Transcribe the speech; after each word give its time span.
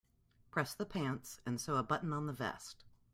Press 0.49 0.73
the 0.73 0.87
pants 0.87 1.41
and 1.45 1.61
sew 1.61 1.75
a 1.75 1.83
button 1.83 2.11
on 2.11 2.25
the 2.25 2.33
vest. 2.33 2.85